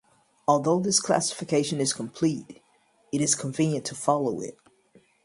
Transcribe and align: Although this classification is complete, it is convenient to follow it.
Although 0.47 0.79
this 0.79 0.99
classification 0.99 1.79
is 1.79 1.93
complete, 1.93 2.63
it 3.11 3.21
is 3.21 3.35
convenient 3.35 3.85
to 3.85 3.93
follow 3.93 4.39
it. 4.41 4.57